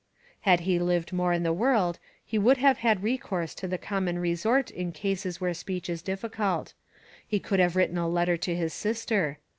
Had 0.49 0.61
he 0.61 0.79
lived 0.79 1.13
more 1.13 1.31
in 1.31 1.43
the 1.43 1.53
world, 1.53 1.99
he 2.25 2.39
would 2.39 2.57
have 2.57 2.79
had 2.79 3.03
recourse 3.03 3.53
to 3.53 3.67
the 3.67 3.77
common 3.77 4.17
resort 4.17 4.71
in 4.71 4.91
cases 4.91 5.39
where 5.39 5.53
speech 5.53 5.91
is 5.91 6.01
difficult; 6.01 6.73
he 7.27 7.39
would 7.51 7.59
have 7.59 7.75
written 7.75 7.99
a 7.99 8.09
letter 8.09 8.35
to 8.35 8.55
his 8.55 8.73
sister. 8.73 9.37